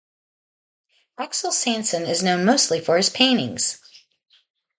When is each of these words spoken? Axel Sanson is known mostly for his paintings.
Axel 1.19 1.51
Sanson 1.51 2.07
is 2.07 2.23
known 2.23 2.43
mostly 2.43 2.81
for 2.81 2.97
his 2.97 3.11
paintings. 3.11 3.79